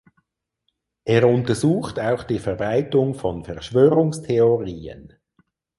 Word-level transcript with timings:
Er 1.05 1.27
untersucht 1.29 1.99
auch 1.99 2.23
die 2.23 2.39
Verbreitung 2.39 3.13
von 3.13 3.43
Verschwörungstheorien. 3.43 5.13